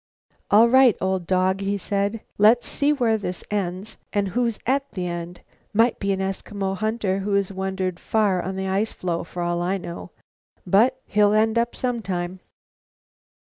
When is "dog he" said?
1.27-1.77